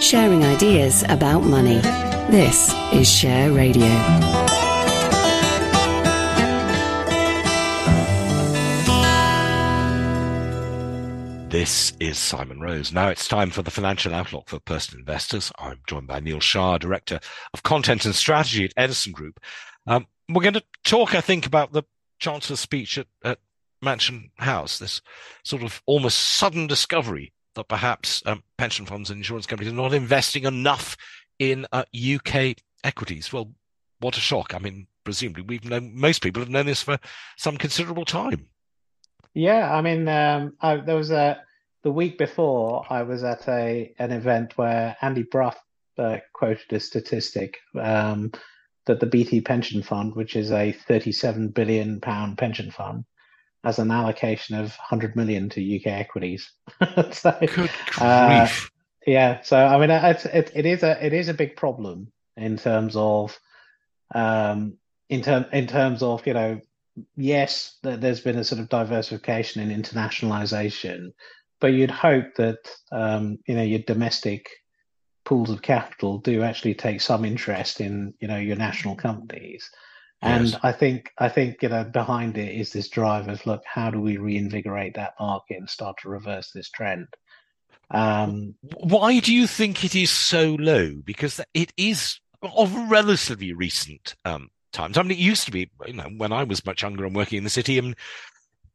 [0.00, 1.80] Sharing ideas about money.
[2.30, 3.86] This is Share Radio.
[11.48, 12.92] This is Simon Rose.
[12.92, 15.50] Now it's time for the financial outlook for personal investors.
[15.58, 17.18] I'm joined by Neil Shah, Director
[17.54, 19.40] of Content and Strategy at Edison Group.
[19.86, 21.84] Um, we're going to talk, I think, about the
[22.18, 23.38] Chancellor's speech at, at
[23.80, 25.00] Mansion House, this
[25.42, 29.92] sort of almost sudden discovery that perhaps um, pension funds and insurance companies are not
[29.92, 30.96] investing enough
[31.38, 33.32] in uh, UK equities.
[33.32, 33.52] Well,
[34.00, 34.54] what a shock.
[34.54, 36.98] I mean, presumably we've known, most people have known this for
[37.36, 38.46] some considerable time.
[39.34, 41.42] Yeah, I mean, um, I, there was a
[41.82, 45.54] the week before I was at a an event where Andy Brough
[45.98, 48.32] uh, quoted a statistic um,
[48.86, 53.04] that the BT Pension Fund, which is a 37 billion pound pension fund,
[53.66, 56.52] has an allocation of 100 million to UK equities.
[57.12, 58.48] so, Good uh,
[59.04, 62.56] yeah, so I mean, it's, it, it is a it is a big problem in
[62.56, 63.36] terms of
[64.14, 66.60] um, in term in terms of you know
[67.16, 71.12] yes, there's been a sort of diversification and internationalization,
[71.60, 74.48] but you'd hope that um, you know your domestic
[75.24, 79.68] pools of capital do actually take some interest in you know your national companies.
[80.22, 80.58] And yes.
[80.62, 84.00] I think I think you know behind it is this drive of look, how do
[84.00, 87.08] we reinvigorate that market and start to reverse this trend?
[87.90, 90.94] Um, Why do you think it is so low?
[91.04, 94.98] Because it is of relatively recent um, times.
[94.98, 97.38] I mean, it used to be, you know, when I was much younger and working
[97.38, 97.94] in the city, and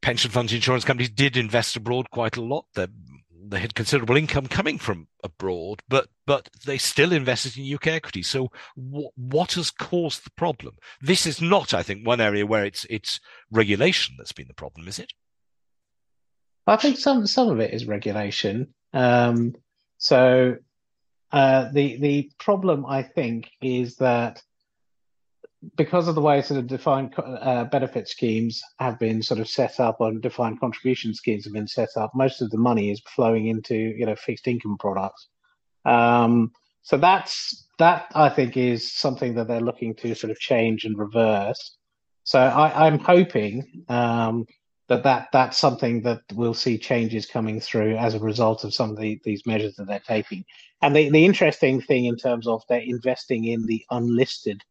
[0.01, 2.65] pension funds, insurance companies did invest abroad quite a lot.
[2.73, 2.87] They,
[3.49, 8.27] they had considerable income coming from abroad, but but they still invested in UK equities.
[8.27, 10.75] So w- what has caused the problem?
[11.01, 13.19] This is not, I think, one area where it's it's
[13.51, 15.13] regulation that's been the problem, is it?
[16.67, 18.73] I think some some of it is regulation.
[18.93, 19.55] Um,
[19.97, 20.57] so
[21.31, 24.41] uh, the the problem I think is that
[25.77, 29.79] because of the way sort of defined uh, benefit schemes have been sort of set
[29.79, 33.47] up or defined contribution schemes have been set up, most of the money is flowing
[33.47, 35.27] into you know fixed income products.
[35.85, 36.51] Um,
[36.81, 40.97] so that's that I think is something that they're looking to sort of change and
[40.97, 41.77] reverse.
[42.23, 44.45] So I, am hoping um,
[44.87, 48.91] that that that's something that we'll see changes coming through as a result of some
[48.91, 50.43] of the, these measures that they're taking.
[50.81, 54.63] And the, the interesting thing in terms of they're investing in the unlisted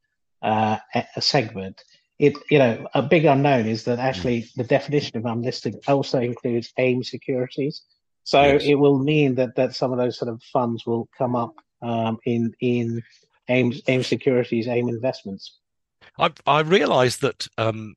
[0.43, 0.79] uh,
[1.17, 1.83] a segment.
[2.19, 6.73] It, you know, a big unknown is that actually the definition of unlisted also includes
[6.77, 7.83] AIM securities.
[8.25, 8.63] So yes.
[8.65, 12.19] it will mean that that some of those sort of funds will come up um,
[12.27, 13.03] in in
[13.49, 15.59] AIM AIM securities, AIM investments.
[16.19, 17.95] I I realise that um,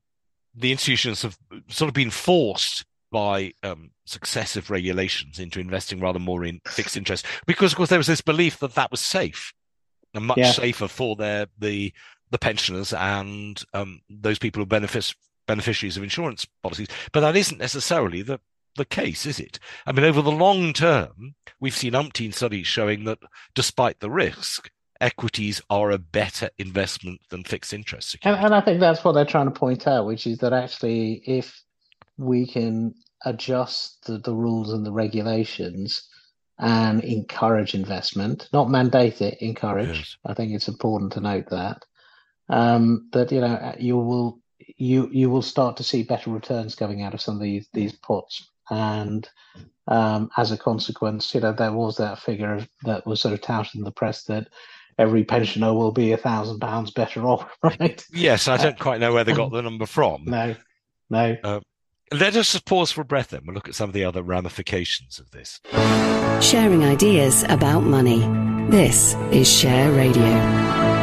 [0.56, 1.38] the institutions have
[1.68, 7.26] sort of been forced by um, successive regulations into investing rather more in fixed interest
[7.46, 9.54] because, of course, there was this belief that that was safe
[10.14, 10.52] and much yeah.
[10.52, 11.94] safer for their the
[12.34, 15.14] the pensioners and um, those people who benefit
[15.48, 16.88] beneficiaries of insurance policies.
[17.12, 18.42] But that isn't necessarily the
[18.76, 19.60] the case, is it?
[19.86, 23.20] I mean, over the long term, we've seen umpteen studies showing that
[23.54, 28.80] despite the risk, equities are a better investment than fixed interest And, and I think
[28.80, 31.62] that's what they're trying to point out, which is that actually, if
[32.18, 36.10] we can adjust the, the rules and the regulations
[36.58, 40.00] and encourage investment, not mandate it, encourage.
[40.00, 40.18] Yes.
[40.26, 41.86] I think it's important to note that
[42.50, 44.40] um, that you know you will
[44.78, 47.94] you you will start to see better returns coming out of some of these these
[47.94, 49.30] puts and
[49.88, 53.76] um, as a consequence you know there was that figure that was sort of touted
[53.76, 54.48] in the press that
[54.98, 58.06] every pensioner will be a thousand pounds better off right?
[58.12, 60.26] Yes i don't quite know where they got the number from.
[60.34, 60.56] No
[61.10, 61.38] no.
[61.44, 61.60] Uh,
[62.12, 63.42] let us just pause for a breath then.
[63.46, 65.60] We'll look at some of the other ramifications of this.
[66.42, 68.22] Sharing ideas about money.
[68.70, 71.03] This is share radio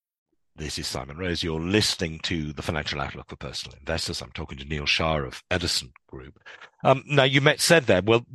[0.61, 1.41] This is Simon Rose.
[1.41, 4.21] You're listening to the Financial Outlook for Personal Investors.
[4.21, 6.39] I'm talking to Neil Shah of Edison Group.
[6.83, 8.27] Um, now, you met, said there, well,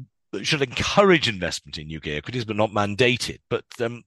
[0.43, 3.43] should encourage investment in UK equities, but not mandate it.
[3.49, 4.03] But um,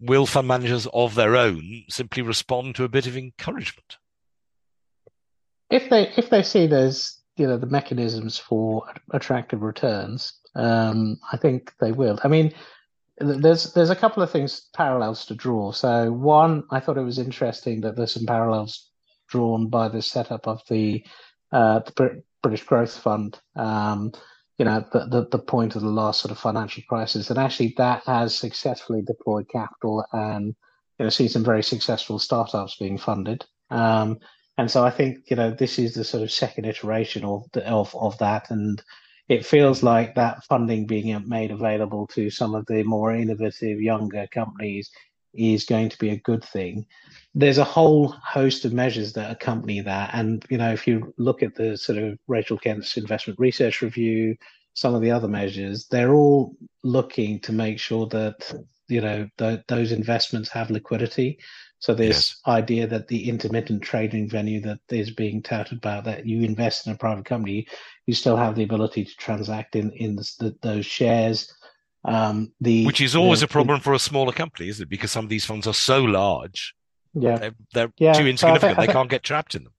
[0.00, 3.98] will fund managers of their own simply respond to a bit of encouragement?
[5.70, 11.36] If they if they see there's you know the mechanisms for attractive returns, um, I
[11.36, 12.18] think they will.
[12.24, 12.52] I mean,
[13.18, 15.72] there's there's a couple of things parallels to draw.
[15.72, 18.90] So one, I thought it was interesting that there's some parallels
[19.28, 21.04] drawn by the setup of the,
[21.52, 23.38] uh, the Business Growth Fund.
[23.56, 24.12] Um,
[24.58, 27.74] you know, the, the, the point of the last sort of financial crisis, and actually
[27.76, 30.54] that has successfully deployed capital and
[30.98, 33.44] you know seen some very successful startups being funded.
[33.70, 34.18] Um,
[34.56, 37.94] and so I think you know this is the sort of second iteration of of
[37.96, 38.80] of that, and
[39.28, 44.26] it feels like that funding being made available to some of the more innovative younger
[44.30, 44.90] companies
[45.32, 46.86] is going to be a good thing.
[47.34, 50.10] There's a whole host of measures that accompany that.
[50.12, 54.36] And, you know, if you look at the sort of Rachel Kent's investment research review,
[54.74, 58.52] some of the other measures, they're all looking to make sure that,
[58.88, 61.38] you know, th- those investments have liquidity.
[61.84, 62.40] So this yes.
[62.46, 66.94] idea that the intermittent trading venue that is being touted about that you invest in
[66.94, 67.66] a private company,
[68.06, 71.52] you still have the ability to transact in in the, the, those shares.
[72.06, 74.88] Um, the which is always the, a problem for a smaller company, isn't it?
[74.88, 76.74] Because some of these funds are so large,
[77.12, 78.14] yeah, they're, they're yeah.
[78.14, 78.62] too insignificant.
[78.62, 79.74] So think, I think, they can't get trapped in them.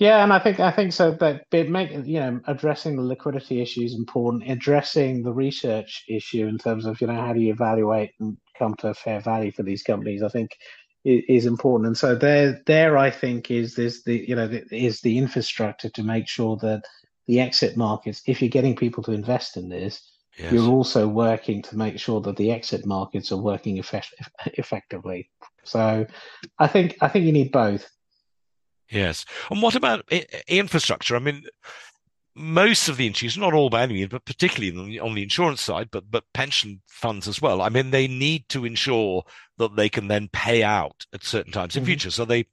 [0.00, 3.62] Yeah, and I think I think so that it make you know addressing the liquidity
[3.62, 4.50] issue is important.
[4.50, 8.74] Addressing the research issue in terms of you know how do you evaluate and come
[8.76, 10.50] to a fair value for these companies, I think
[11.04, 11.86] is important.
[11.86, 16.02] And so there, there, I think is this the you know is the infrastructure to
[16.02, 16.82] make sure that
[17.26, 20.02] the exit markets, if you're getting people to invest in this,
[20.38, 20.52] yes.
[20.52, 24.14] you're also working to make sure that the exit markets are working effect-
[24.58, 25.30] effectively.
[25.64, 26.06] So,
[26.58, 27.88] I think I think you need both.
[28.90, 30.04] Yes, and what about
[30.48, 31.14] infrastructure?
[31.14, 31.44] I mean,
[32.34, 35.22] most of the institutions, not all by any means, but particularly on the, on the,
[35.22, 37.60] insurance side, but but pension funds as well.
[37.60, 39.24] I mean, they need to ensure
[39.58, 41.88] that they can then pay out at certain times in mm-hmm.
[41.88, 42.10] future.
[42.10, 42.46] So they,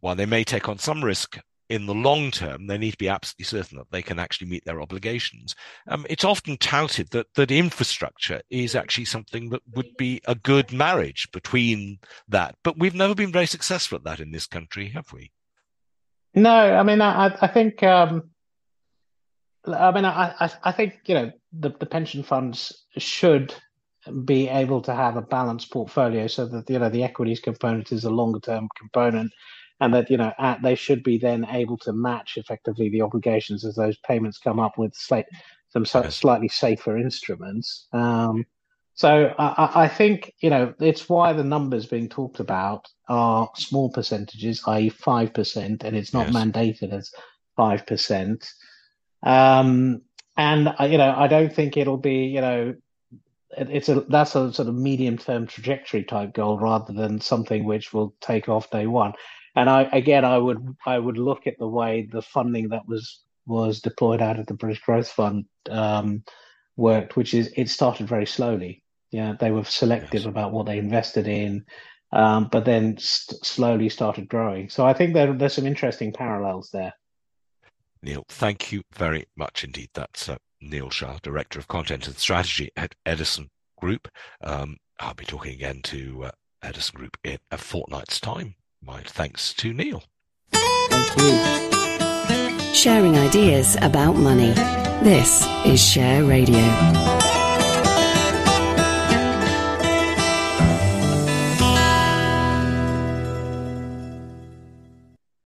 [0.00, 1.38] while they may take on some risk
[1.68, 4.64] in the long term, they need to be absolutely certain that they can actually meet
[4.64, 5.54] their obligations.
[5.88, 10.72] Um, it's often touted that that infrastructure is actually something that would be a good
[10.72, 11.98] marriage between
[12.28, 15.32] that, but we've never been very successful at that in this country, have we?
[16.34, 17.82] No, I mean, I, I think.
[17.82, 18.31] Um
[19.64, 23.54] I mean, I, I, I think you know the, the pension funds should
[24.24, 28.04] be able to have a balanced portfolio so that you know the equities component is
[28.04, 29.32] a longer term component
[29.80, 33.64] and that you know at, they should be then able to match effectively the obligations
[33.64, 35.26] as those payments come up with slight,
[35.70, 36.16] some yes.
[36.16, 38.44] slightly safer instruments um,
[38.94, 43.90] so I, I, think you know it's why the numbers being talked about are small
[43.90, 44.90] percentages i.e.
[44.90, 46.36] 5% and it's not yes.
[46.36, 47.10] mandated as
[47.58, 48.52] 5%
[49.22, 50.02] um,
[50.36, 52.74] and uh, you know, I don't think it'll be you know,
[53.50, 57.92] it's a that's a sort of medium term trajectory type goal rather than something which
[57.92, 59.12] will take off day one.
[59.54, 63.22] And I again, I would I would look at the way the funding that was
[63.46, 66.24] was deployed out of the Business Growth Fund um,
[66.76, 68.82] worked, which is it started very slowly.
[69.10, 70.26] Yeah, they were selective yes.
[70.26, 71.66] about what they invested in,
[72.12, 74.70] um, but then st- slowly started growing.
[74.70, 76.94] So I think there, there's some interesting parallels there.
[78.02, 79.90] Neil, thank you very much indeed.
[79.94, 84.08] That's uh, Neil Shah, Director of Content and Strategy at Edison Group.
[84.42, 86.30] Um, I'll be talking again to uh,
[86.62, 88.56] Edison Group in a fortnight's time.
[88.82, 90.02] My thanks to Neil.
[90.52, 92.74] Thank you.
[92.74, 94.52] Sharing ideas about money.
[95.02, 97.41] This is Share Radio.